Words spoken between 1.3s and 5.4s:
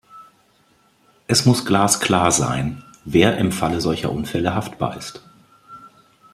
muss glasklar sein, wer im Falle solcher Unfälle haftbar ist.